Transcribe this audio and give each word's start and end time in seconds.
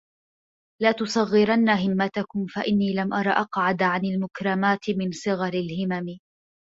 لَا 0.81 0.91
تُصَغِّرَنَّ 0.91 1.69
هِمَّتَكُمْ 1.69 2.45
فَإِنِّي 2.45 2.93
لَمْ 2.93 3.13
أَرَ 3.13 3.27
أَقْعَدَ 3.29 3.83
عَنْ 3.83 4.01
الْمَكْرُمَاتِ 4.05 4.89
مِنْ 4.89 5.11
صِغَرِ 5.11 5.53
الْهِمَمِ 5.53 6.17